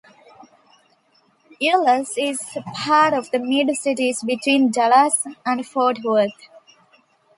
Euless 1.61 2.13
is 2.17 2.57
part 2.73 3.13
of 3.13 3.29
the 3.29 3.37
Mid-Cities 3.37 4.23
between 4.23 4.71
Dallas 4.71 5.27
and 5.45 5.63
Fort 5.63 5.99
Worth. 6.03 6.31